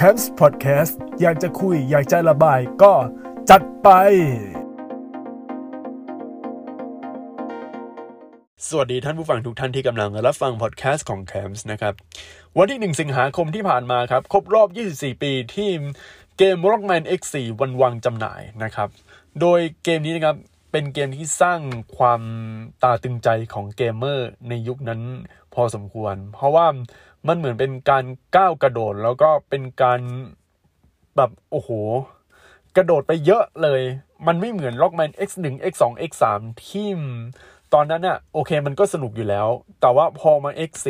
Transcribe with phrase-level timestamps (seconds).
[0.00, 2.92] c a m p s Podcast อยากจะคุย อยากจะระบายก็
[3.50, 3.88] จัดไป
[8.68, 11.94] สวัสดีท่านผู้ฟังทุกท่านที่กำลังรับฟังพอดแคสต์ของ c a m p s นะครับ
[12.58, 15.70] วันที่ 1 สิงหาคมที่ผ่านมาครับ ครบรอบ 24 ปีที่
[16.38, 18.88] เกม Rockman X4 วันวางจำหน่ายนะครับ
[19.40, 20.36] โดยเกมนี้นะครับ
[20.72, 21.60] เป็นเกมที่สร้าง
[21.98, 22.22] ความ
[22.82, 25.00] ตาตึงใจของเกมเมอร์ในยุคนั้น
[25.54, 26.66] พอสมควร เพราะว่า
[27.28, 28.04] มันเหมือนเป็นการ
[28.36, 30.00] ก้าวกระโดดแล้วก็เป็นการ
[31.16, 31.70] แบบโอ้โห
[32.76, 33.82] กระโดดไปเยอะเลย
[34.26, 36.24] มันไม่เหมือน Rockman X1 X2 X3
[36.66, 36.88] ที่
[37.74, 39.48] ตอนนั้นน่ะโอเคมันก็สนุกอยู่แล้ว
[39.80, 40.86] แต่ว่าพอมา X4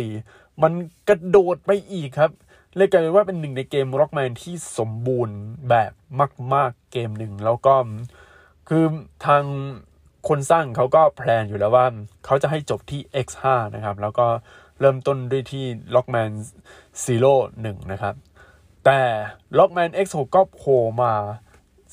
[0.63, 0.73] มัน
[1.09, 2.31] กระโดดไปอีกครับ
[2.77, 5.37] เลยกลายเป็นว่าเป็นหนึ่งในเกม Rockman ที่สมบูรณ์
[5.69, 5.93] แบบ
[6.55, 7.75] มาก ๆ เกมหนึ่งแล้วก็
[8.69, 8.85] คือ
[9.27, 9.45] ทาง
[10.29, 11.87] คนสร้างเขาก็แพลนอยู่แล้วว่า
[12.25, 13.45] เขาจะให้จบที่ X5
[13.75, 14.27] นะครับ แล้วก็
[14.81, 15.65] เริ่มต้นด้วยที่
[15.95, 16.33] Lockman
[17.05, 18.15] Zero 1 นะครับ
[18.85, 19.01] แต่
[19.59, 21.15] Lockman X6 ก็โผล่มา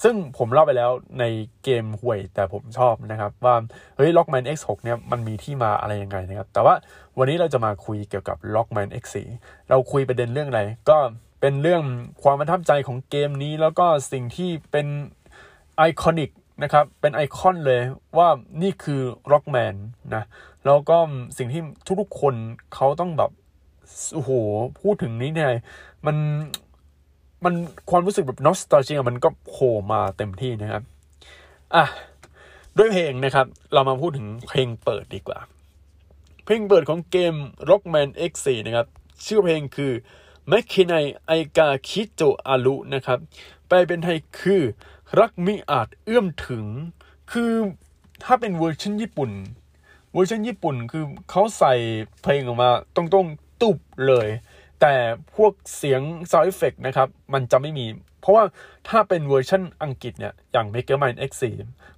[0.04, 1.23] ซึ่งผมเล่าไปแล้วใน
[1.64, 3.56] เกมห่วยแต่ผมชอบนะครับ ว่า
[3.98, 6.76] เฮ้ย Lockman X6 เนี่ยมันมีที่มาอะไรยังไงนะครับ แต่ว่า
[7.18, 9.16] วันนี้เราจะมาคุยเกี่ยวกับ Lockman X4
[9.70, 10.98] เราคุยประเด็นเรื่องอะไร ก็
[11.42, 11.84] เป็นเรื่อง
[12.23, 14.88] ความประทับใจของเกมนี้แล้วก็สิ่งที่เป็น
[15.78, 16.30] iconic
[16.64, 17.82] นะครับ เป็นไอคอนเลย
[18.18, 18.30] ว่า
[18.62, 19.02] นี่คือ
[19.32, 19.76] Rockman
[20.16, 20.23] นะ
[20.66, 20.98] แล้วก็
[21.38, 21.62] สิ่งที่
[22.02, 22.34] ทุกๆคน
[22.73, 23.31] เขาต้องแบบ
[24.14, 24.31] โอ้โห
[24.81, 25.52] พูดถึงนี้เนี่ย
[26.06, 26.17] มัน
[27.44, 27.54] มัน
[27.90, 30.84] ความรู้สึกแบบ nostalgia มันก็โผล่มาเต็มที่นะครับ
[31.76, 31.86] อะ
[32.78, 35.39] ด้วยเพลงนะครับ เรามาพูดถึงเพลงเปิดดีกว่า
[36.45, 37.36] เพลงเปิดของเกม
[37.70, 38.88] Rockman X4 นะครับ
[39.26, 39.92] ชื่อเพลงคือ
[40.52, 43.20] 負けない愛がきっとある นะครับ
[43.67, 44.62] แปลเป็นไทยคือ
[45.20, 46.66] รักมิอาจเอื้อมถึง
[47.32, 47.52] คือ
[48.23, 49.32] ถ้าเป็นเวอร์ชันญี่ปุ่น
[50.14, 51.73] เวอร์ชันญี่ปุ่นคือเขาใส่
[52.22, 54.28] เพลงออกมาตรงๆตุบเลย
[54.81, 54.94] แต่
[55.36, 57.86] พวกเสียง sound effect นะครับ มันจะไม่มี
[58.22, 58.44] เพราะว่า
[58.89, 61.44] ถ้าเป็นเวอร์ชันอังกฤษเนี่ย อย่าง Mega Man X4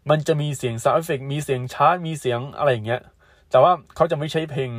[0.09, 3.01] มันจะมีเสียง sound effect มีเสียงชาร์จมีเสียงอะไรอย่างเงี้ย
[3.51, 4.71] แต่ว่าเขาจะไม่ใช้เพลง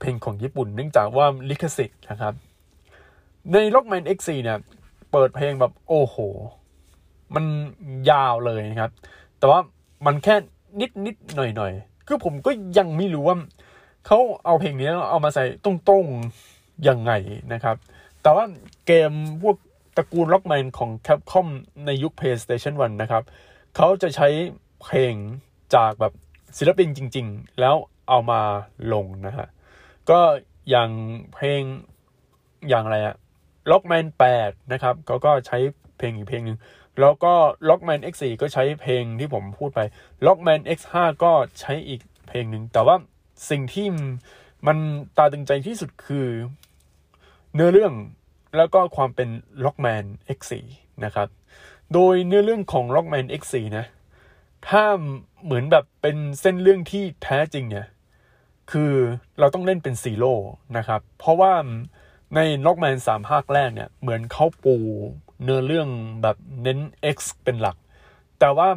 [0.00, 2.34] เพลงของญี่ปุ่น เนื่องจากว่าลิขสิทธิ์นะครับ
[3.52, 4.58] ใน Rockman X4 เนี่ย
[5.12, 6.16] เปิดเพลงแบบโอ้โห
[7.34, 7.44] มัน
[8.10, 8.90] ยาวเลยนะครับ
[9.38, 9.60] แต่ว่า
[10.06, 10.34] มันแค่
[10.80, 11.72] นิดนิดหน่อยหน่อย
[12.06, 13.36] คือผมก็ยังไม่รู้ว่า
[14.06, 17.12] เขาเอาเพลงนี้เอามาใส่ตรงๆยังไง
[17.52, 17.76] นะครับ
[18.22, 18.44] แต่ว่า
[18.86, 19.12] เกม
[19.42, 19.56] พวก
[19.96, 21.46] ตระกูล Rockman ของ Capcom
[21.86, 23.22] ในยุค PlayStation 1 นะครับ
[23.76, 24.28] เขาจะใช้
[24.82, 25.14] เพลง
[25.74, 26.12] จากแบบ
[26.58, 27.74] ศิลปินจริง ๆ แล้ว
[28.08, 28.40] เอามา
[28.92, 29.46] ลงนะฮะ
[30.10, 30.20] ก็
[30.70, 30.90] อย่าง
[31.34, 31.62] เพลง
[32.68, 33.16] อย่างอะไรอะ
[33.70, 34.06] Lockman
[34.38, 35.58] 8นะครับเขาก็ใช้
[35.98, 36.58] เพลงอีกเพลงหนึ่ง
[37.00, 37.32] แล้วก็
[37.68, 39.80] Lockman X4 ก็ใช้เพลงที่ผมพูดไป
[40.26, 40.92] Lockman X5
[41.24, 42.96] ก็ใช้อีกเพลงหนึ่ง แต่ว่า
[43.50, 43.86] สิ่งที่
[44.66, 44.78] มัน
[45.16, 46.26] ตาตึงใจที่สุดคือ
[47.54, 47.92] เนื้อเรื่อง
[48.56, 49.28] แล้วก็ความเป็น
[49.64, 50.04] Rockman
[50.36, 50.52] X4
[51.04, 51.28] นะครับ
[51.92, 53.86] โดยเนื้อเรื่องของ Rockman X4 นะ
[54.68, 54.84] ถ้า
[55.44, 57.86] เหมือนแบบเป็นเส้นเรื่องที่แท้จริงเนี่ย
[58.72, 58.92] คือ
[59.38, 60.32] เราต้องเล่นเป็นซีโร่
[60.76, 61.52] นะครับ เพราะว่า
[62.34, 64.76] ใน Rockman 3 ภาคแรกเนี่ย เหมือนเขาปู
[65.42, 65.88] เนื้อเรื่อง
[66.22, 66.78] แบบเน้น
[67.14, 67.76] X เป็นหลัก
[68.38, 68.68] แต่ว่า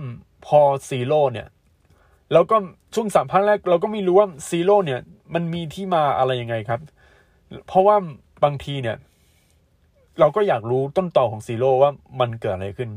[0.45, 0.59] พอ
[0.89, 1.47] ซีโร่เนี่ย
[2.31, 2.57] แล้วก็
[2.95, 4.99] ช่วงสามภาคแรกเราก็ไม่รู้ว่าซีโร่เนี่ย
[5.33, 6.79] มันมีที่มาอะไรยังไงครับ
[7.67, 7.95] เพราะว่า
[8.43, 8.97] บางทีเนี่ย
[10.19, 12.89] เราก็อยากรู้ต้นต่อของซีโร่ว่ามันเกิดอะไรขึ้น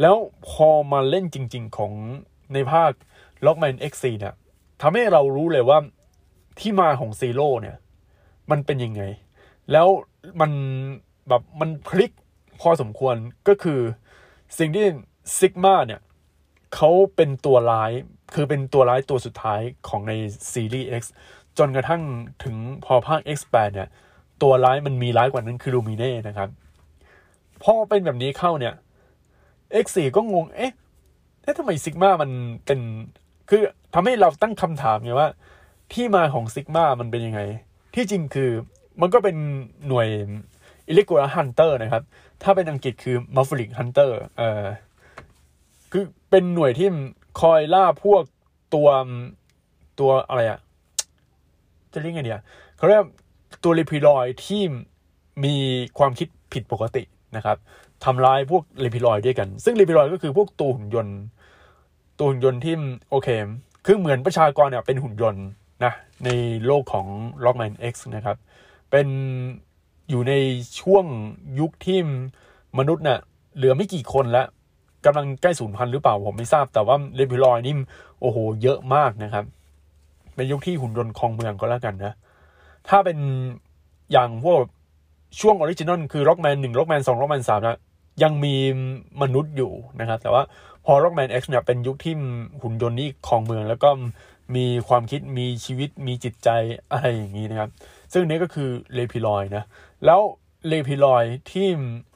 [0.00, 0.16] แล้ว
[0.48, 1.92] พอมาเล่นจริง ๆ ของ
[2.52, 2.92] ในภาค
[3.46, 4.34] Lockman X4 เนี่ย
[4.80, 5.78] ทำให้เรารู้เลยว่า
[6.58, 7.76] ที่มาของซีโร่เนี่ย
[8.50, 9.02] มันเป็นยังไง
[9.72, 9.88] แล้ว
[10.40, 10.50] มัน
[11.28, 12.12] แบบมันพลิก
[12.60, 13.16] พอสมควร
[13.48, 13.80] ก็คือ
[14.58, 14.86] สิ่งที่
[15.38, 16.00] ซิกมาเนี่ย
[16.74, 17.92] เขาเป็นตัวร้าย
[18.34, 20.12] คือเป็นตัวร้ายตัวสุดท้ายของใน
[20.52, 21.02] ซีรีส์ X
[21.58, 22.02] จนกระทั่ง
[22.44, 23.88] ถึงพอภาค X8 เนี่ย
[24.42, 26.48] ตัวร้ายมันมีร้ายกว่านั้นคือลูมิเน่นะครับ
[27.62, 28.74] พอเป็นแบบนี้เข้าเนี่ย
[29.84, 30.72] X4 ก็งง เอ๊ะ
[31.42, 32.30] เอ๊ะทำไมซิกมามัน
[32.66, 32.80] เป็น
[33.48, 33.62] คือ
[33.94, 35.28] ทำให้เราตั้งคำถามไงว่า
[35.92, 37.40] ที่มาของซิกมามันเป็นยังไง
[37.94, 38.50] ที่จริงคือ
[39.00, 39.36] มันก็เป็น
[39.88, 40.08] หน่วย
[40.88, 42.02] Irregular Hunter นะครับ
[42.42, 44.64] ถ้าเป็นอังกฤษคือ Maverick Hunter เอ่อ
[45.92, 46.88] คือเป็นหน่วยที่
[47.40, 48.22] คอยล่าพวก
[48.74, 48.88] ตัว
[50.00, 50.60] ตัวอะไรอะ
[51.92, 52.40] จะเรียกไงเดีย
[52.76, 53.04] เขาเรียก
[53.64, 54.62] ตัวเลพิลอยที่
[55.44, 55.54] มี
[55.98, 57.02] ความคิดผิดปกติ
[57.36, 57.56] นะครับ
[58.04, 61.18] ทำร้ายพวกเลพิลอยด้วยกัน ซึ่งเลพิลอยก็คือพวกตัวหุ่นยนต์
[62.18, 62.74] ตัวหุ่นยนต์ที่
[63.10, 63.28] โอเค
[63.86, 65.44] คือเหมือนประชากรเนี่ยเป็นหุ่นยนต์
[65.84, 65.92] นะ
[66.24, 66.30] ใน
[66.66, 67.06] โลกของ
[67.44, 68.36] Rockman X นะครับ
[68.90, 69.08] เป็น
[70.08, 70.32] อยู่ใน
[70.80, 71.04] ช่วง
[71.60, 71.98] ยุคที่
[72.78, 73.20] มนุษย์เนี่ยอะ
[73.56, 74.46] เหลือไม่กี่คนแล้ว
[75.04, 77.74] กำลังใกล้สูญพันธุ์หรือเปล่าผมไม่ทราบ แต่ว่า Reploid นี่
[78.20, 79.44] โอ้โห เยอะมากนะครับ
[80.34, 82.12] เป็นยุคที่หุ่นยนต์ครองเมืองก็แล้วกันนะ
[82.88, 83.18] ถ้าเป็น
[84.12, 84.60] อย่างพวก
[85.40, 87.78] ช่วง original คือ Rockman 1 Rockman 2 Rockman 3นะ
[88.22, 88.54] ยังมี
[89.22, 90.42] มนุษย์อยู่นะครับ แต่ว่า
[90.84, 92.14] พอ Rockman X เนี่ยเป็นยุคที่
[92.62, 93.90] หุ่นยนต์นี่ครองเมือง แล้วก็
[94.56, 96.48] มีความคิดมีชีวิตมีจิตใจ
[96.92, 97.70] อะไรอย่างนี้นะครับ
[98.12, 99.64] ซึ่งนี้ก็คือ Reploid นะ
[100.04, 100.20] แล้ว
[100.68, 101.66] Reploid ที่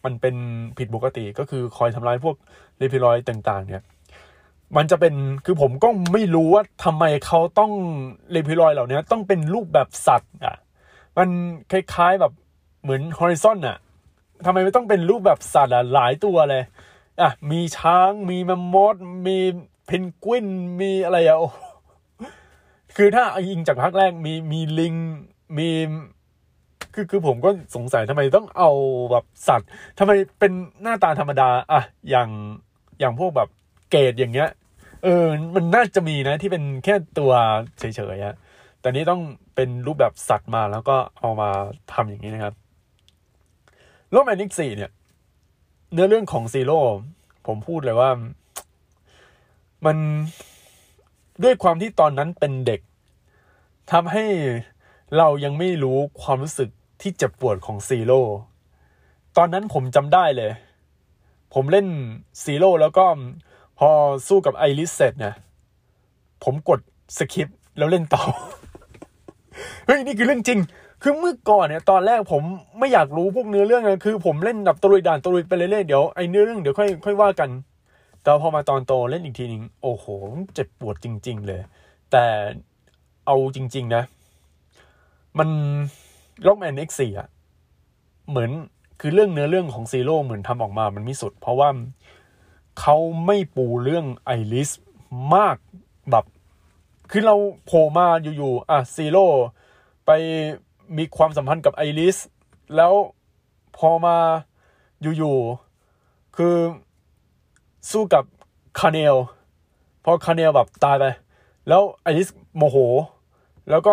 [0.05, 0.37] มันเป็น
[0.79, 2.37] ผิดปกติก็คือคอยทำลายพวก
[2.79, 3.85] Reploid ต่างๆ เนี่ย
[4.77, 7.73] มันจะเป็นคือผมก็ไม่รู้ว่าทำไมเขาต้อง
[8.31, 10.57] Reploid เหล่านี้ต้องเป็นรูปแบบสัตว์อะ
[11.19, 11.29] มัน
[11.71, 12.33] คล้ายๆแบบ
[12.83, 13.77] เหมือน Horizon อะ
[14.47, 16.63] ทำไมไม่ต้องเป็นรูปแบบสัตว์อะหลายตัวเลย
[17.21, 18.97] อะ มีช้างมีแมมมอส
[19.27, 19.39] มี
[19.87, 20.47] เพนกวิน
[20.81, 21.49] มีอะไรอะโอ้
[22.97, 24.95] คือถ้ายิงจากภาคแรกมีมีลิง
[25.59, 25.69] มี
[26.95, 28.71] คือคือผมก็สงสัยทำไมต้องเอา
[29.11, 30.53] แบบสัตว์ทำไมเป็น
[30.83, 32.29] หน้าตาธรรมดาอะอย่าง
[33.01, 33.49] อย่างพวกแบบ
[33.91, 34.49] เกรดอย่างเงี้ย
[35.05, 37.33] เออ มันน่าจะมีนะที่เป็นแค่ตัว
[37.79, 37.85] เฉ
[38.15, 38.35] ยๆอะ
[38.81, 39.21] แต่นี้ต้อง
[39.55, 41.51] เป็นรูปแบบสัตว์มาแล้วก็เอามา
[41.93, 42.55] ทำอย่างนี้นะครับ
[44.11, 44.91] โลกแมนิกสี่เนี่ย
[45.93, 46.79] เนื้อเรื่องของซีโร่
[47.47, 48.11] ผมพูดเลยว่า
[49.87, 49.97] มัน
[51.43, 52.81] ด้วยความที่ตอนนั้นเป็นเด็ก
[53.93, 54.25] ทำให้
[55.19, 56.71] เรายังไม่รู้ความรู้สึก
[57.01, 58.21] ที่เจ็บปวดของซีโร่
[59.37, 60.53] ตอนนั้นผมจำได้เลย
[61.55, 61.87] ผมเล่น
[62.43, 63.05] ซีโร่แล้วก็
[63.79, 63.91] พอ
[64.29, 65.35] สู้กับไอริสเสร็จเนี่ย
[66.45, 66.81] ผมกด
[67.19, 67.49] skip
[67.79, 68.23] แล้วเล่นต่อ
[69.87, 70.59] เฮ้ย นี่คือเรื่องจริง
[71.03, 72.43] คือเมื่อก่อนเนี่ยตอนแรกผม
[72.79, 77.51] ไม่อยากรู้พวกเนื้อเรื่องนะคือ ผมเล่นแบบตรุยด่านตรุยไปเรื่อยๆเดี๋ยวไอ้เนื้อเรื่องเดี๋ยวค่อยค่อยว่ากัน
[78.23, 80.05] แต่พอมาตอนโตเล่นอีกทีนึงโอ้โห
[80.55, 81.61] เจ็บปวดจริง ๆ เลย
[82.11, 82.25] แต่
[83.27, 84.03] เอาจริง ๆ นะ
[85.39, 85.49] มัน
[86.47, 87.29] ล็อกแมนเอ็กซี่อะ
[88.29, 88.51] เหมือน
[89.01, 91.69] คือเรื่องเนื้อเรื่องของซีโร่เหมือนทำออกมามันไม่สุด เพราะว่า
[92.81, 92.97] เขา
[93.27, 94.71] ไม่ปูเรื่องไอริส
[95.35, 95.57] มาก
[96.11, 96.25] แบบ
[97.11, 99.27] คือเราโผล่มาอยู่ๆอะซีโร่
[100.07, 100.11] ไป
[100.97, 102.17] มีความสัมพันธ์กับไอริส
[102.77, 102.93] แล้ว
[103.77, 104.17] พอมา
[105.19, 106.57] อยู่ๆคือ
[107.91, 108.25] สู้กับ
[108.81, 109.17] Colonel
[110.05, 111.05] พอ Colonel แบบตายไป
[111.69, 112.77] แล้วไอริสโมโห
[113.71, 113.93] แล้วก็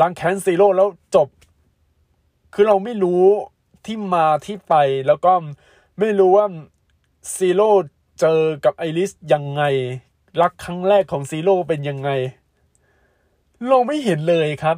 [0.00, 1.28] ล้างแค้นซีโร่แล้วจบ
[2.54, 3.24] คือเราไม่รู้
[3.84, 4.74] ที่มาที่ไป
[5.06, 5.32] แล้วก็
[5.98, 6.46] ไม่รู้ว่า
[7.34, 7.70] ซีโร่
[8.20, 9.62] เจอกับไอริสยังไง
[10.40, 12.10] รักครั้งแรกของซีโร่เป็นยังไง
[13.68, 14.76] เราไม่เห็นเลยครับ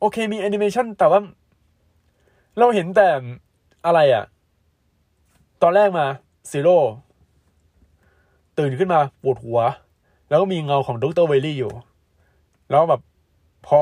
[0.00, 1.20] โอเคมีแอนิเมชันแต่ว่า
[2.58, 3.08] เราเห็นแต่
[3.86, 4.24] อะไรอะ
[5.62, 6.06] ตอนแรกมา
[6.50, 6.78] ซีโร่
[8.58, 9.60] ตื่นขึ้นมาปวดหัว
[10.28, 11.72] แล้วก็มีเงาของดร.ไวลี่อยู่
[12.70, 13.00] แล้วแบบ
[13.66, 13.80] พอ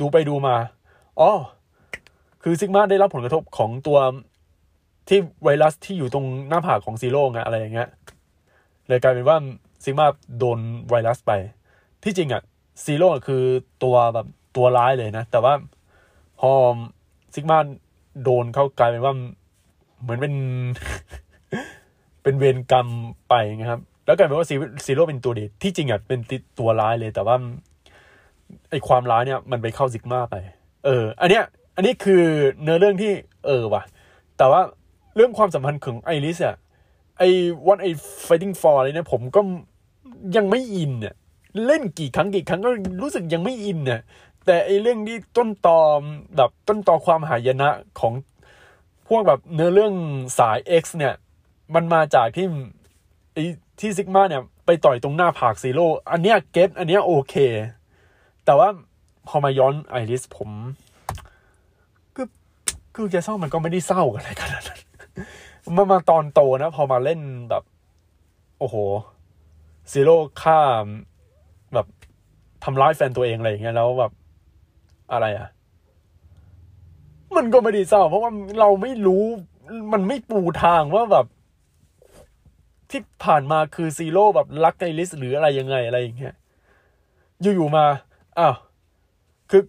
[0.00, 0.56] ดูไปดูมา
[1.20, 1.30] อ๋อ
[2.42, 3.98] คือซิกมาได้รับผลกระทบของตัว
[5.08, 7.88] ที่ไวรัสที่อยู่ตรงหน้าผากของซีโร่ไงอะไรอย่างเงี้ย
[8.88, 9.36] เลยกลายเป็นว่า
[9.84, 10.06] ซิกมา
[10.38, 10.58] โดน
[10.88, 11.32] ไวรัสไป
[12.02, 12.42] ที่จริงอะ
[12.84, 13.42] ซีโร่คือ
[13.82, 15.54] ตัวแบบตัวร้ายเลยนะ แต่ว่า
[16.40, 16.50] พอ
[17.34, 17.58] ซิกมา
[18.22, 19.14] โดนเขากลายเป็นว่า
[20.02, 20.34] เหมือนเป็น
[22.22, 22.88] เป็นเวรกรรม
[23.28, 24.48] ไปนะครับ แล้วกลายเป็นว่า
[24.84, 26.20] ซีโร่เป็นตัวดีที่จริงอะเป็น
[26.58, 27.36] ตัวร้ายเลย แต่ว่า
[28.74, 30.34] ไอความร้ายเนี่ยมันไปเข้าซิกมาไป
[30.84, 31.44] เออ อันเนี้ย
[31.76, 32.22] อันนี้คือ
[32.62, 33.12] เนื้อเรื่องที่
[33.46, 33.82] เออว่ะ
[34.38, 34.60] แต่ว่า
[35.16, 36.56] เรื่องความสัมพันธ์ของไอริสอะ
[37.18, 37.22] ไอ
[37.66, 37.86] วันไอ
[38.26, 39.40] fighting for อะไรเนี่ยผมก็
[40.36, 41.14] ยังไม่อินเนี่ย
[41.66, 42.70] เล่นกี่ครั้งกี่ครั้งก็
[43.02, 44.00] รู้สึกยังไม่อินเนี่ย
[44.46, 46.00] แต่ไอเรื่องที่ต้นตอม
[46.36, 47.68] แบบต้นตอความหายนะ
[48.00, 48.12] ของ
[49.08, 49.94] พวกแบบเนื้อเรื่อง
[50.38, 51.14] สาย X เนี่ย
[51.74, 52.46] มันมาจากที่
[53.32, 53.38] ไอ
[53.80, 57.34] ที่ซิกมาเนี่ย ไปต่อยตรงหน้าผากซีโร่อันเนี้ย get อันเนี้ยโอเค
[58.44, 58.68] แต่ว่า
[59.28, 60.50] พอมาย้อนไอริสผม
[62.14, 62.26] คือ
[62.94, 64.80] คือจะเศร้ามันก็ไม่ได้เศร้าอะไรขนาดนั้น
[65.76, 67.20] มามาตอนโตนะ พอมาเล่น
[67.50, 67.64] แบบ
[68.58, 68.76] โอ้โห
[69.92, 70.58] ซีโร่ฆ่า
[71.74, 71.86] แบบ
[72.64, 74.12] ทำร้ายแฟนตัวเองอะไรอย่างเงี้ยแล้วแบบ
[75.12, 75.48] อะไรอะ
[77.36, 79.24] มันก็ไม่ได้เศร้า เพราะว่าเราไม่รู้
[79.92, 81.26] มันไม่ปูทางว่าแบบ
[82.90, 86.34] ที่ผ่านมาคือซีโร่แบบรักไอริสหรืออะไรยังไงอะไรอย่างเงี้ย
[87.42, 87.84] อยู่ๆมา
[88.38, 88.54] อ้าว
[89.50, 89.62] คือ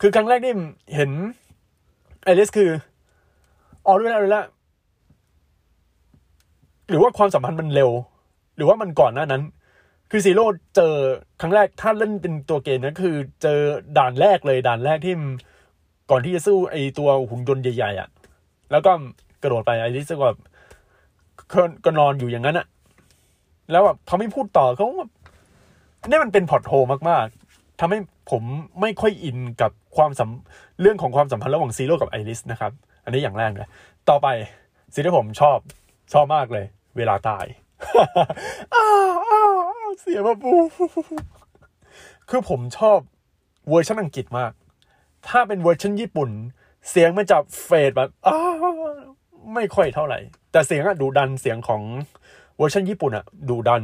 [0.00, 0.54] คือครั้งแรกนี่
[0.94, 1.10] เห็น
[2.24, 2.70] ไอริสคือ
[3.86, 4.46] อ๋อรู้แล้วรู้แล้ว
[6.88, 7.90] หรือว่าความสัมพันธ์มันเร็ว
[8.56, 9.42] หรือว่ามันก่อนหน้านั้น
[10.10, 10.46] คือซีโร่
[10.76, 10.94] เจอ
[11.40, 13.58] ครั้งแรกถ้าเล่นเป็นตัวเกมนะคือ เจอ
[13.98, 15.14] ด่านแรกเลยด่านแรกที่
[16.10, 18.08] ก่อนที่จะสู้ไอตัวหุ่นยนต์ใหญ่ๆอะ่ะ
[18.70, 18.92] แล้วก็
[19.42, 20.38] กระโดดไปไอริสก็แบบ
[21.84, 22.66] ก็นอนอยู่อย่างนั้นอะ
[23.70, 25.10] แล้วแบบเขาไม่พูดต่อเขาแบบ
[26.08, 26.72] นี่มันเป็น plot hole
[27.10, 27.43] มากๆ
[27.80, 27.98] ทำให้
[28.30, 28.42] ผม
[28.80, 30.30] ไม่ค่อยอินกับความสัม
[30.80, 32.72] เรื่องของความสัมพันธ์ระหว่างซีโร่กับไอริสนะครับ
[33.04, 33.68] อันนี้อย่างแรกเลย
[34.08, 34.28] ต่อไป
[34.92, 35.58] สิ่งที่ผมชอบ
[36.12, 36.64] ชอบมากเลย
[36.96, 37.46] เวลาตาย
[40.00, 40.52] เสียงมาปู
[42.28, 42.98] คือผมชอบ
[43.70, 44.52] เวอร์ชันอังกฤษมาก
[45.28, 46.30] ถ้าเป็นเวอร์ชันญี่ปุ่น
[46.90, 48.10] เสียงมันจะ fade แบบ
[49.54, 50.18] ไม่ค่อยเท่าไหร่
[50.52, 51.82] แต่เสียงอะดุดันเสียงของ
[52.58, 53.82] เวอร์ชันญี่ปุ่นอะดุดัน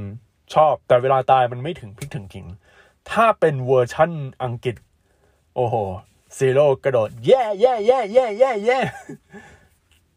[0.55, 2.47] ชอบ แต่เวลาตายมันไม่ถึงพริกถึงขิง
[3.11, 4.11] ถ้าเป็นเวอร์ชัน
[4.43, 4.77] อังกฤษ
[5.55, 5.75] โอ้โห
[6.37, 8.79] ซีโร่กระโดด แย่แย่แย่แย่แย่แย่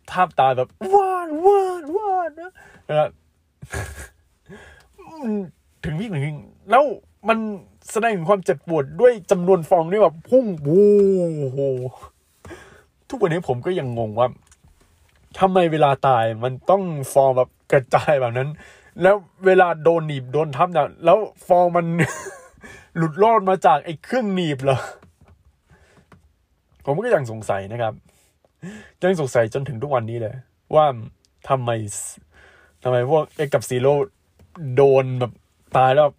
[0.10, 2.52] ท่าตายแบบว้านว้านว้านนะ
[3.00, 3.10] ครับ
[5.84, 6.38] ถึงพี่งถึง
[6.72, 6.84] แล้ว
[7.28, 7.38] มัน
[7.92, 11.60] แสดงถึงความเจ็บปวดด้วยจำนวนฟองที่แบบพุ่งโอ้โห
[13.10, 14.28] ทุกวันนี้ผมก็ยังงงว่า
[15.40, 18.50] ทำไมเวลาตายมันต้องฟองแบบกระจายแบบนั้น
[19.02, 21.86] แล้วเวลาโดนหนีบโดนทับเนี่ยแล้วฟองมัน
[22.98, 24.80] หลุดรอดมาจากไอ้เครื่องหนีบเหรอ
[26.86, 27.94] ผมก็ยังสงสัยนะครับ
[29.04, 30.36] ยังสงสัยจนถึงทุกวันนี้เลย
[30.76, 30.86] ว่า
[31.50, 31.70] ทำไม
[32.84, 33.94] ทำไมพวก X กับซีโร่
[34.76, 35.32] โดนแบบ
[35.78, 36.10] ตายแล้ว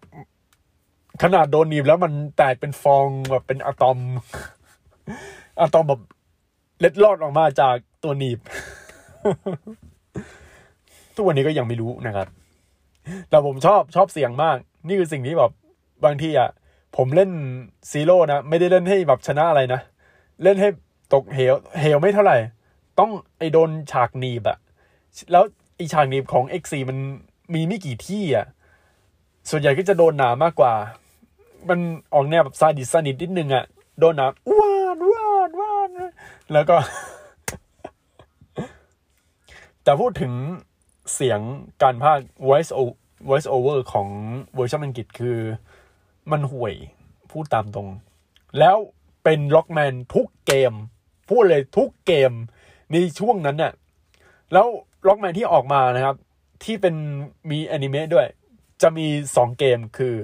[1.23, 3.97] ขนาดโดนหนีบแล้วมันแตกเป็นฟองแบบเป็นอะตอม
[5.59, 6.01] อะตอมแบบ
[6.79, 8.39] เล็ดลอดออกมาจากตัวหนีบ
[11.15, 12.27] ทุกวันนี้ก็ยังไม่รู้นะครับ
[13.29, 15.51] แต่ผมชอบชอบเสียงมาก นี่คือสิ่งที่แบบ
[16.05, 16.49] บางทีอะ
[16.97, 17.31] ผมเล่น
[17.91, 19.81] ซีโร่นะ ไม่ได้เล่นให้แบบชนะอะไรนะ
[20.43, 20.69] เล่นให้
[21.13, 22.37] ตกเหวเหวไม่เท่าไหร่
[22.99, 24.57] ต้องไอโดนฉากหนีบอะ
[25.31, 25.43] แล้ว
[25.75, 26.97] ไอฉากหนีบของ X4 มัน
[27.53, 28.45] มีไม่กี่ที่อะ
[29.49, 30.73] ส่วนใหญ่ก็จะโดนหนามากกว่า
[31.69, 31.79] มัน
[32.13, 33.65] ออกแนวแบบซาดิสซานิดนิดนึงอะ
[33.99, 34.27] โดนหนา
[34.59, 35.89] ว้านว้านว้าน
[36.53, 36.75] แล้วก็
[39.83, 40.33] แต่พูดถึง
[41.13, 41.39] เสียง
[41.81, 42.71] การพาก voice
[43.29, 44.07] voice over ของ
[44.55, 45.37] เวอร์ชันอังกฤษคือ
[46.31, 46.75] มันห่วย
[47.31, 47.89] พูดตามตรง
[48.59, 48.77] แล้ว
[49.23, 50.73] เป็น Rockman ทุกเกม
[51.29, 52.31] พูดเลยทุกเกม
[52.91, 53.73] ในช่วงนั้นเนี่ย
[54.53, 54.67] แล้ว
[55.07, 56.15] Rockman ที่ออกมานะครับ
[56.63, 56.95] ที่เป็น
[57.49, 58.27] มีอนิเมะด้วย
[58.81, 60.15] จะมีสองเกมคือ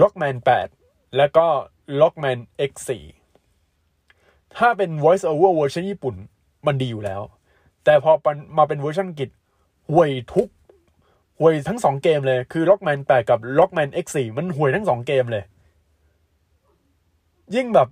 [0.00, 0.36] Rockman
[0.76, 1.46] 8แล้วก็
[2.00, 2.38] Rockman
[2.70, 2.90] X4
[4.56, 6.14] ถ้าเป็น voice over เวอร์ชันญี่ปุ่น
[6.66, 7.22] มันดีอยู่แล้ว
[7.84, 8.12] แต่พอ
[8.58, 9.30] มาเป็นเวอร์ชันอังกฤษ
[9.92, 10.48] ห่วยทุก
[11.40, 15.44] ห่วยทั้งสองเกมเลย คือ Rockman 8กับ Rockman X4 มันห่วยทั้งสองเกมเลย
[17.54, 17.88] ยิ่งแบบ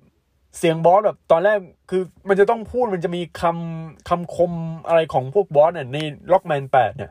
[0.58, 1.58] เสียงบอสแบบตอนแรก
[1.90, 4.52] คือมันจะต้องพูดมันจะมีคำคำคม
[4.86, 5.98] อะไรของพวกบอสเนี่ยใน
[6.32, 7.10] Rockman 8เนี่ย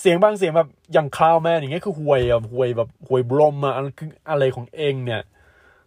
[0.00, 5.22] เสียงบางเสียงแบบอย่าง Clown Man อย่างเงี้ยคือห่วยแบบห่วยแบบห่วยบรมอะอะไรคืออะไรของเองเนี่ย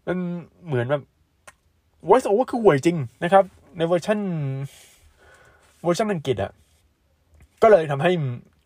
[0.07, 0.17] มัน
[0.65, 1.01] เหมือนแบบ
[2.09, 3.43] voice over คือห่วยจริงนะครับ
[3.77, 4.19] ในเวอร์ชัน
[5.83, 6.51] เวอร์ชันอังกฤษอะ
[7.61, 8.11] ก็เลยทำให้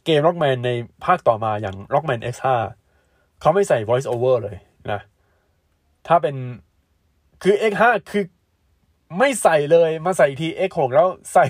[0.07, 0.71] เกม Rockman ใน
[1.05, 2.45] ภาคต่อมาอย่างล็อกแมน X5
[3.41, 4.57] เขาไม่ใส่ voice over เลย
[4.91, 4.99] นะ
[6.07, 6.35] ถ้าเป็น
[7.43, 8.23] คือ X5 คือ
[9.19, 11.45] ไม่ใส่เลยมาใส่ที X6 แล้วใส่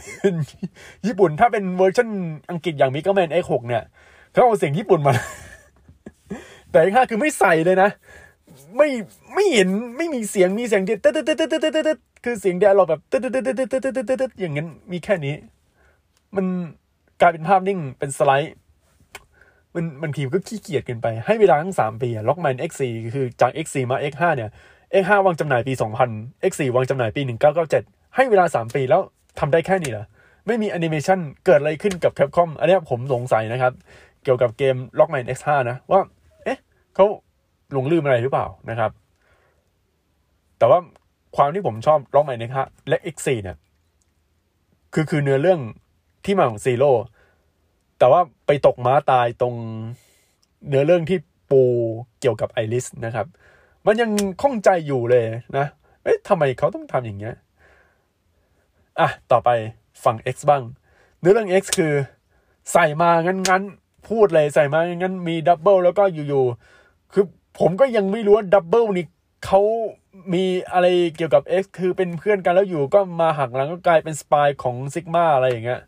[1.06, 2.10] ญี่ปุ่น ถ้าเป็นเวอร์ชัน
[2.50, 3.84] อังกฤษอย่างมิกแมน X6 เนี่ย
[4.32, 5.14] เขาเอาเสียงญี่ปุ่นมา
[6.72, 7.90] แต่ X5 คือไม่ใส่เลยนะ
[8.78, 8.90] ไม่
[9.34, 15.36] ไม่เห็นไม่มีเสียงมีเสียงเดียวตึ๊ดตึ๊ดตึ๊ดตึ๊ดตึ๊ดตึ๊ดคือเสียงเดียราแบบตึ๊ดตึ๊ดตึ๊ดตึ๊ดตึ๊ดตึ๊ดอย่างนั้นมีแค่นี้
[16.36, 16.46] มัน
[17.22, 18.54] กลายเป็นภาพนิ่งเป็นสไลด์
[19.76, 22.82] มันมันทีมก็ขี้เกียจเกินไป ให้เวลาทั้งสามปีล็อกแมน X4
[23.14, 24.50] คือจาก X4 มา X5 เนี่ย
[25.02, 25.74] X5 วางจำหน่ายปี
[26.10, 27.22] 2000 X4 วางจำหน่ายปี
[27.70, 29.02] 1997 ให้เวลา3ปีแล้ว
[29.40, 30.06] ทำได้แค่นี้เหรอ
[30.48, 33.74] ไม่มีแอนิเมชันเกิดอะไรขึ้นกับ Capcom อันนี้ผมสงสัยนะครับ
[34.24, 36.02] เกี่ยวกับเกม Lockman X5 นะว่า
[36.44, 36.60] เอ๊ะ
[36.96, 37.06] เขา
[37.74, 38.92] หลงลืมอะไรหรือเปล่านะครับ
[40.58, 40.80] แต่ว่า
[41.36, 42.58] ความที่ผมชอบ Lockman X5
[42.90, 43.58] และ X4 เนี่ย
[44.94, 45.60] คือคือเนื้อเรื่อง
[46.28, 46.92] ที่มาของซีโร่
[48.00, 49.56] แต่ว่าไปตกม้าตายตรง
[50.68, 51.18] เนื้อเรื่องที่
[51.52, 51.62] ปู
[52.20, 53.28] เกี่ยวกับไอริสนะครับ
[53.86, 55.24] มันยังข้องใจอยู่เลย
[55.58, 55.66] นะ
[56.04, 57.36] เอ๊ะทำไมเขาต้องทำอย่างเงี้ย
[59.00, 59.50] อะ ต่อไป
[60.04, 60.64] ฝั่ง X บ้าง
[61.20, 61.94] เนื้อเรื่อง X คือ
[62.72, 67.26] ใส่มางั้นๆ พูดเลยใส่มางั้นมีดับเบิลแล้วก็อยู่ๆ คือ
[67.60, 69.06] ผมก็ยังไม่รู้ว่า Double นี่
[69.46, 69.62] เขา
[70.34, 75.82] มีอะไรเกี่ยวกับ X คือเป็นเพื่อนกันแล้วอยู่ก็มาหักหลังก็กลายเป็น spy ของ Sigma อะไรอย่างเงี้ย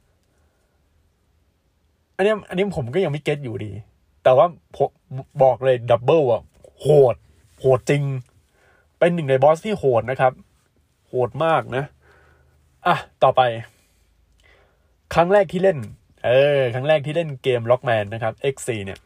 [2.20, 3.72] อันนี้อันนี้ผมก็ยังไม่ get อยู่ดี
[4.24, 4.90] แต่ว่าผม
[5.44, 6.44] บอกเลย Double อะ
[6.82, 7.16] โหด
[7.60, 8.04] โหดจริง
[9.00, 10.34] เป็นหนึ่งในบอสที่โหดนะครับ
[11.08, 11.84] โหดมากนะ
[12.88, 13.42] อะต่อไป
[15.14, 15.78] ครั้งแรกที่เล่น
[16.26, 19.00] เออ ครั้งแรกที่เล่นเกม Rockman นะครับ X4 เนี่ย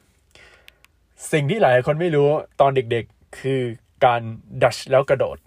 [1.32, 2.28] สิ่งที่หลายคนไม่รู้
[2.62, 3.62] ตอนเด็กๆคือ
[4.06, 4.22] การ
[4.64, 5.38] dash แล้วกระโดด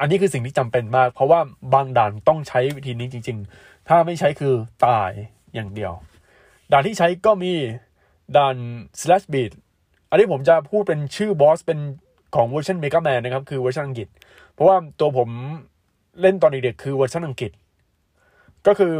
[0.00, 1.40] อันนี้คือสิ่งที่จำเป็นมาก เพราะว่า
[1.74, 4.54] บางด่านต้องใช้วิธีนี้จริง ๆ ถ้าไม่ใช้คือ
[4.86, 5.10] ตาย
[5.54, 5.92] อย่างเดียว
[6.72, 7.52] ด่านที่ใช้ก็มี
[8.36, 8.56] ด่าน
[9.00, 9.52] Slash Beast
[10.10, 11.78] อันนี้ผมจะพูดเป็นชื่อบอสเป็น
[12.34, 14.08] ของเวอร์ชัน Mega Man นะครับ คือเวอร์ชันอังกฤษ
[14.52, 15.28] เพราะว่าตัวผม
[16.20, 17.50] เล่นตอนเด็กๆคือเวอร์ชันอังกฤษ
[18.66, 18.92] ก็คือ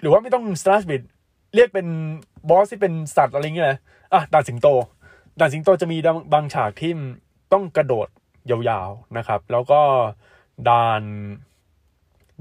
[0.00, 1.02] หรือว่าไม่ต้อง slash beat
[1.54, 1.86] เรียกเป็น
[2.50, 3.78] บอสที่เป็นสัตว์อะไรเงี้ยนะ
[4.12, 4.68] อะด่านสิงโต
[5.38, 5.98] ด่านสิงโตจะมี
[6.32, 6.92] บางฉากที่
[7.52, 8.08] ต้องกระโดด
[8.50, 9.80] ยาวๆนะครับ แล้วก็
[10.68, 11.02] ด่าน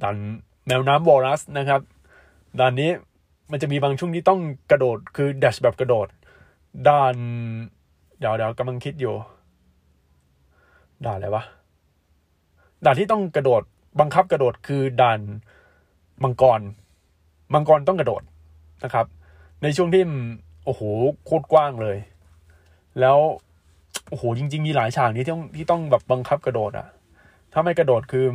[0.02, 0.16] ด่าน
[0.66, 1.82] แมวน้ำวอรัสนะครับ
[2.60, 2.92] ด่านนี้
[3.52, 4.40] มันจะมีบางช่วงที่ต้อง
[4.72, 6.08] กระโดดคือเดชแบบกระโดด
[6.88, 7.16] ด่าน
[8.20, 9.14] เดี๋ยวเดี๋ยวกำลังคิดอยู่
[11.06, 11.44] ด่านอะไรวะ
[12.86, 13.64] ด่านที่ต้องกระโดด
[14.00, 15.20] บังคับกระโดดคือด่าน
[16.24, 16.62] มังกร
[17.54, 18.24] มังกรต้องกระโดด
[18.84, 19.06] นะครับ
[19.64, 20.04] ในช่วงที่
[20.66, 20.82] โอ้โห
[21.26, 21.98] โคตรกว้างเลย
[23.00, 23.18] แล้ว
[24.10, 26.88] โอ้โหจริง ๆ มีหลายฉากนี้ที่ต้องที่ต้องแบบบังคับกระโดดอะ
[27.54, 28.26] ถ้าไม่กระโดดคือ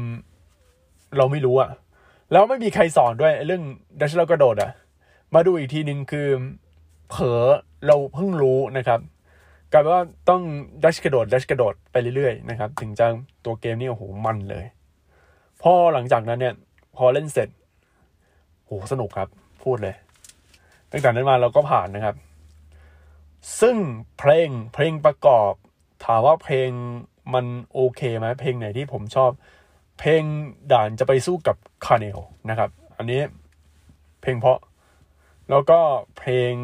[1.16, 1.70] เราไม่รู้อะ
[2.32, 3.62] แล้วไม่มีใครสอนด้วยเรื่อง
[4.00, 4.70] ดัชเรากระโดดอะ
[5.34, 6.28] มาดูอีกทีหนึ่งคือ
[7.08, 7.42] เผลอ
[7.86, 9.00] เราเพิ่งรู้นะครับ
[9.72, 10.42] กลายเป็นว่าต้อง
[10.84, 13.06] ดัชกระโดดดัชกระโดดไปเรื่อยๆนะครับ ถึงจะ
[13.44, 14.64] ตัวเกมนี่โอ้โหมันเลย
[15.62, 16.54] พอหลังจากนั้นเนี่ย
[16.96, 17.48] พอเล่นเสร็จ
[18.66, 19.28] โหสนุกครับ
[19.62, 19.94] พูดเลย
[20.90, 22.16] ตั้งแต่นั้นมาเราก็ผ่านนะครับ
[23.60, 23.76] ซึ่ง
[24.18, 25.52] เพลงเพลงประกอบ
[26.04, 26.70] ถามว่าเพลง
[27.34, 29.30] มันโอเคไหมเพลงไหนที่ผมชอบ
[29.98, 30.22] เพลง
[30.72, 32.18] ด่านจะไปสู้กับคาเนล
[32.50, 33.20] นะครับ อันนี้
[34.20, 34.58] เพลงเพราะ
[35.50, 35.78] แล้วก็
[36.18, 36.54] เพลง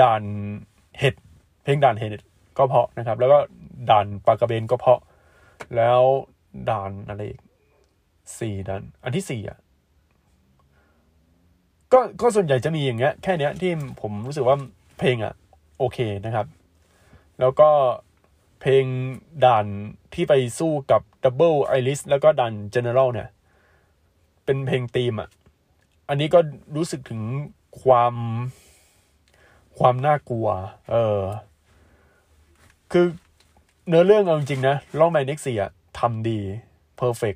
[0.00, 0.22] ด่าน
[0.98, 1.14] เห็ด
[1.62, 2.12] เพลงด่านเห็ด
[2.58, 3.38] ก็เพาะนะครับ แล้วก็
[3.90, 5.00] ด่านปากระเบนก็เพาะ
[5.76, 6.00] แล้ว
[6.70, 7.40] ด่านอะไรอีก
[8.38, 9.58] สี่ด่าน อันที่สี่อะ
[11.92, 14.56] ก็ก็ส่วนใหญ่จะมีอย่างเงี้ยแค่เนี้ยที่ผมรู้สึกว่า
[14.98, 15.34] เพลงอะ
[15.78, 16.46] โอเคนะครับ
[17.40, 17.70] แล้วก็
[18.60, 18.84] เพลง
[19.44, 19.66] ด่าน
[20.14, 23.28] ที่ไปสู้กับ Double Iris แล้วก็ด่าน General เนี่ย
[24.44, 25.28] เป็นเพลงธีมอะ
[26.08, 26.38] อันนี้ก็
[26.76, 27.20] รู้สึกถึง
[27.82, 28.14] ความ
[29.78, 30.48] ความน่ากลัว
[30.90, 31.20] เออ
[32.92, 33.06] คือ
[33.88, 36.38] เนื้อเรื่องเอาจริงนะ Rockman X4 อะทำดี
[36.96, 37.34] perfect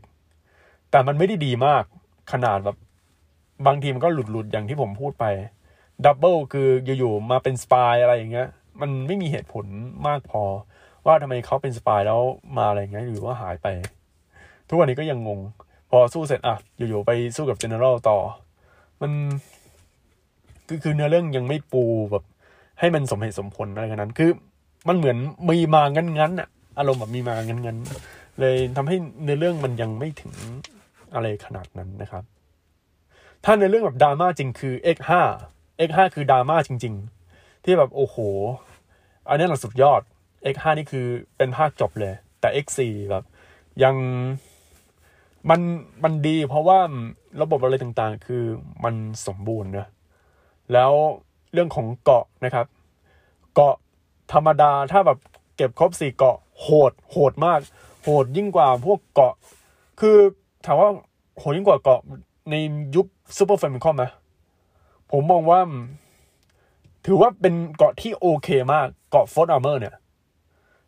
[0.90, 1.84] แต่มันไม่ได้ดีมาก
[2.32, 2.76] ขนาดแบบ
[3.66, 5.24] บางทีมันก็หลุดๆอย่างที่ผมพูดไป
[6.04, 6.68] Double คือ
[6.98, 8.48] อยู่ๆมาเป็น spy อะไรอย่างเงี้ย
[8.80, 9.66] มันไม่มีเหตุผล
[10.06, 10.42] มากพอ
[11.06, 12.20] ว่าทำไมเขาเป็น spy แล้ว
[12.56, 13.66] มาอะไรอย่างเงี้ยหรือว่าหายไป
[14.68, 15.40] ทุกวันนี้ก็ยังงง
[15.90, 18.18] พอสู้เสร็จอะอยู่ๆไปสู้กับเจเนอเรลต่อ
[19.00, 19.12] มัน
[20.70, 22.24] คือคือเนื้อเรื่องยังไม่ปูแบบ
[22.80, 24.30] ให้มันสมเหตุสมผลอะไรกันนั้น คือ
[24.88, 25.16] มันเหมือน
[25.48, 27.78] มีมางั้นงั้นอะอารมณ์แบบมีมางั้นงั้น
[28.40, 30.32] เลยทำให้เนื้อเรื่องมันยังไม่ถึง
[31.14, 32.24] อะไรขนาดนั้นนะครับ
[33.44, 35.10] ถ้าในเรื่องแบบดราม่าจริงคือ X5
[35.88, 36.94] X5 คือดราม่าจริง
[37.30, 38.16] ๆ ที่แบบโอ้โห
[39.28, 40.00] อันนี้หลังสุดยอด
[40.54, 43.24] X5 นี่คือเป็นภาคจบเลย แต่ X4 แบบ
[43.82, 43.96] ยัง
[45.50, 45.60] มัน
[46.04, 46.78] มันดีเพราะว่า
[47.42, 48.44] ระบบอะไรต่างๆ คือ
[48.84, 48.94] มัน
[49.26, 49.86] สมบูรณ์นะ
[50.72, 50.92] แล้ว
[51.52, 52.66] เรื่องของเกราะนะครับ
[53.54, 53.74] เกราะ
[54.32, 55.18] ธรรมดาถ้าแบบ
[55.56, 57.58] เก็บครบสี่เกราะโหดโหดมาก
[58.02, 59.34] โหดยิ่งกว่าพวกเกราะ
[60.00, 60.16] คือ
[60.66, 60.90] ถามว่า
[61.38, 62.00] โหดยิ่งกว่าเกราะ
[62.50, 62.54] ใน
[62.96, 64.04] ยุค Super Famicom ไหม
[65.10, 65.60] ผมมองว่า
[67.06, 69.94] ถือว่าเป็นเกราะที่โอเคมากเกราะ Fourth Armor เนี่ย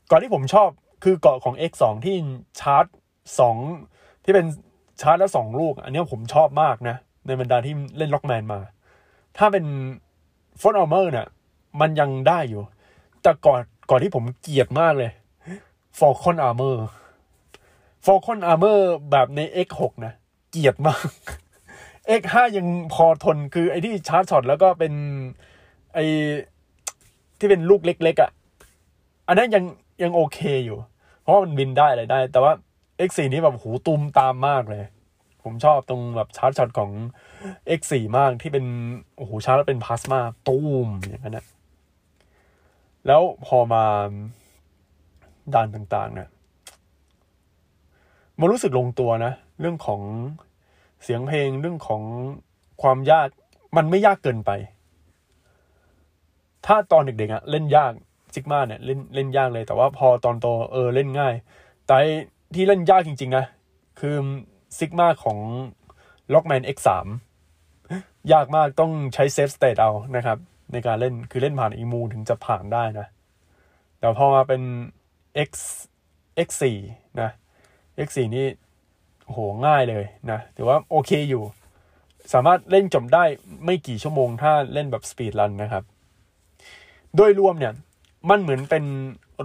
[0.08, 0.68] เกราะที่ผมชอบ
[1.04, 2.16] คือเกราะของ X2 ที่
[2.60, 2.84] ชาร์จ
[3.38, 3.56] สอง
[4.24, 4.46] ที่เป็น
[5.00, 8.58] ชาร์จแล้วสองลูก อันนี้ผมชอบมากนะ ในบรรดาที่เล่น Rockman มา
[9.38, 9.64] ถ้าเป็น
[10.60, 11.26] Fourth Armor เนี่ย
[11.80, 12.62] มันยังได้อยู่
[13.22, 15.10] แต่ก่อนก่อนที่ผมเกลียดมากเลย
[15.98, 20.14] Falcon Armor Falcon Armor แบบใน X6 นะ
[20.50, 21.06] เกลียดมาก
[22.20, 24.92] X5 ยังพอทนคือไอ้ที่ charge shot แล้วก็เป็น
[25.94, 26.04] ไอ้
[27.38, 28.30] ที่เป็นลูกเล็กๆอะ่ะ
[29.28, 29.64] อันนั้นยัง
[30.02, 30.78] ยังโอเคอยู่
[31.22, 32.52] เพราะว่ามันบินได้อะไรได้ แต่ว่า
[33.08, 34.84] X4 นี้แบบหูตุ้มตามมากเลย
[35.44, 36.90] ผมชอบตรงแบบ charge shot ของ
[37.78, 38.64] X4 มากที่เป็น
[39.16, 41.46] โอ้โหชาร์จแล้วเป็นพลาสมาตูมอย่างนั้นนะ
[43.06, 43.84] แล้วพอมา
[45.54, 46.28] ด่านต่างๆ เนี่ย
[48.38, 50.00] มันรู้สึกลงตัวนะ เรื่องของ
[51.02, 52.02] เสียงเพลงเรื่องของ
[52.82, 53.28] ความยาก
[53.76, 54.50] มันไม่ยากเกินไป
[56.66, 57.92] ถ้าตอนเด็กๆอะเล่นยาก
[58.34, 61.34] Sigma เนี่ยเล่นเล่นยากเลย แต่ว่าพอตอนโตเออเล่นง่าย
[61.86, 61.96] แต่
[62.54, 63.44] ที่เล่นยากจริง ๆ นะ
[64.00, 64.16] คือ
[64.76, 65.38] Sigma ของ
[66.32, 66.88] Rockman X3
[68.32, 70.38] ยากมากต้องใช้ save state เอานะครับ
[70.72, 73.06] ในการเล่นคือเล่นผ่านอีมูถึงจะผ่านได้นะ
[73.98, 74.62] แต่พอมาเป็น
[75.48, 75.50] X
[76.46, 76.62] X4
[77.20, 77.30] นะ
[78.06, 78.46] X4 นี่
[79.26, 81.44] โหง่ายเลยนะถือว่าโอเคอยู่
[82.32, 83.24] สามารถเล่นจบได้
[83.64, 85.84] ไม่กี่ชั่วโมงถ้าเล่นแบบสปีดรันนะครับ
[87.16, 87.74] โดยรวมเนี่ย
[88.30, 88.84] มันเหมือนเป็น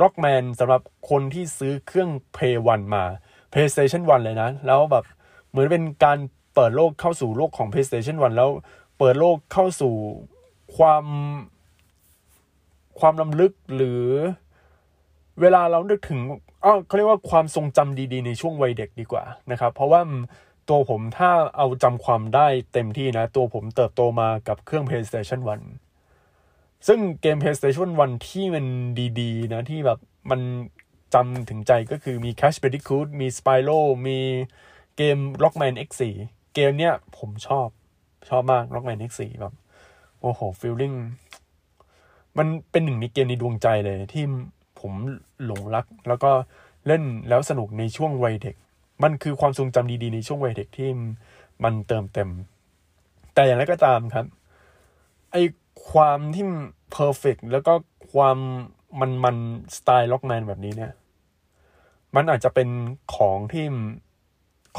[0.02, 3.04] ร็อกแมนสำหรับคนที่ซื้อเครื่อง Play 1มา
[3.52, 5.06] PlayStation 1 เลยนะ แล้วแบบ
[5.50, 6.18] เหมือนเป็นการ
[6.56, 8.50] เปิดโลกเข้าสู่โลกของ PlayStation 1 แล้ว
[8.98, 9.94] เปิดโลกเข้าสู่
[10.78, 11.06] ความ
[13.00, 14.02] ความล้ำลึกหรือ
[15.42, 16.20] เวลาเรานึกถึง
[16.64, 20.02] อ๋อเขาเรียกว่าความทรงจำดีๆ ในช่วงวัยเด็กดีกว่านะครับ เพราะว่า
[20.70, 25.40] ตัวผมถ้าเอาจำความได้เต็มที่นะ ตัวผมเติบโตมากับเครื่อง PlayStation
[26.14, 28.66] 1 ซึ่งเกม PlayStation 1 ที่มัน
[29.20, 30.42] ดีๆ นะ ที่แบบมัน
[31.14, 34.20] จำถึงใจก็คือมี Cash Bandicoot มี Spyro มี
[34.98, 36.04] เกม Rockman X4
[36.56, 37.68] เเกมเนี้ยผมชอบ
[38.30, 39.54] ชอบมาก Rockman X4 แบบ
[40.22, 40.94] โอ้โหฟีลลิ่ง
[42.38, 44.24] มันเป็นหนึ่งในเกมในดวงใจเลย ที่
[44.80, 44.94] ผม
[45.46, 46.32] หลงรัก แล้วก็
[46.88, 48.56] เล่นแล้วสนุกในช่วงวัยเด็ก
[49.04, 50.90] มันคือความทรงจำดีๆ ในช่วงวัยเด็กที่
[51.64, 52.30] มันเติมเต็ม
[53.34, 54.26] แต่อย่างไรก็ตามครับ
[55.32, 55.36] ไอ
[55.90, 56.46] ความที่
[56.92, 57.74] เพอร์เฟกแล้วก็
[58.12, 58.38] ความ
[59.00, 59.38] มันมัน
[59.76, 60.94] สไตล์ล็อกแมนแบบนี้เนี่ย
[62.16, 62.70] มันอาจจะเป็น
[63.16, 63.66] ของที่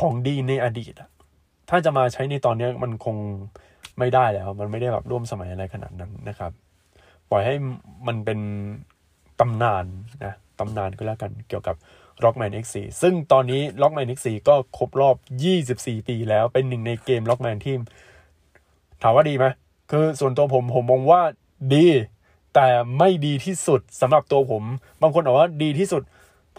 [0.01, 1.11] ของดีในอดีตอะ
[1.70, 3.16] ถ้าจะมาใช้ในตอนนี้มันคง
[3.98, 6.53] ไม่ได้แล้ว มันไม่ได้แบบร่วมสมัยอะไรขนาดนั้นนะครับ
[7.31, 7.55] ปล่อยให้
[8.07, 8.38] มันเป็น
[9.40, 9.85] ตำนาน
[10.24, 11.77] นะตำนานก็แล้วกันเกี่ยวกับ
[12.24, 15.16] Rockman X4 ซึ่งตอนนี้ Rockman X4 ก็ครบรอบ
[15.62, 17.74] 24 ปีแล้วเป็นหนึ่งในเกม Rockman ที่
[19.03, 19.46] ถามว่าดีไหม
[19.90, 21.22] คือส่วนตัวผมผมมองว่า
[21.74, 21.87] ดี
[22.55, 22.66] แต่
[22.98, 24.62] ไม่ดีที่สุดสำหรับตัวผม
[25.03, 26.03] บางคนบอกว่าดีที่สุด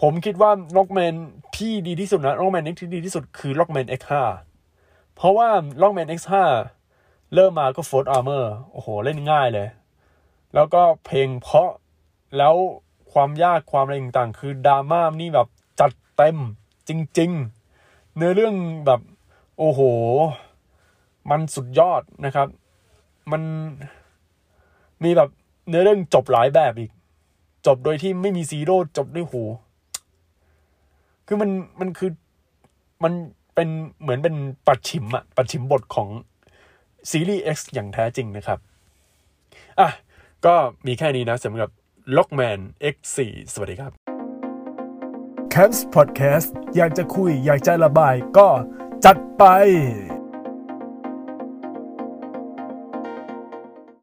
[0.00, 1.14] ผมคิดว่า Rockman
[1.56, 4.12] ที่ดีที่สุดนะ Rockman X ที่ดีที่สุดคือ Rockman X5
[5.14, 5.48] เพราะว่า
[5.82, 6.32] Rockman X5
[7.34, 9.68] เริ่มมาก็ Force Armor โอ้โห เล่นง่ายเลย
[10.54, 11.70] แล้วก็เพลงเพราะ
[12.38, 12.54] แล้ว
[13.12, 15.48] ความยากความอะไรต่างๆ คือดราม่านี่แบบ
[15.80, 16.36] จัดเต็ม
[16.88, 17.30] จริง
[17.74, 18.54] ๆ เนื้อเรื่อง
[18.86, 19.00] แบบ
[19.58, 19.80] โอ้โห
[21.30, 22.48] มันสุดยอดนะครับ
[23.32, 23.42] มัน
[25.02, 25.28] มีแบบ
[25.68, 26.90] เนื้อเรื่องจบหลายแบบอีก
[27.66, 29.34] จบโดยที่ไม่มีซีโร่จบด้วยโห
[31.32, 32.10] คือมันมันคือ
[33.04, 33.12] มัน
[33.54, 33.68] เป็น
[34.00, 36.08] เหมือนเป็นปัดฉิมอะปัดฉิมบทของ
[37.10, 38.58] ซีรีส์ X อย่างแท้จริงนะครับ
[39.80, 39.88] อะ
[40.46, 40.54] ก็
[40.86, 41.70] มีแค่นี้นะสำหรับ
[42.16, 42.60] Lockman
[42.94, 43.18] X4
[43.52, 43.92] สวัสดีครับ
[45.54, 48.48] Camps Podcast อยากจะคุยอยากจะระบายก็
[49.04, 49.44] จัดไป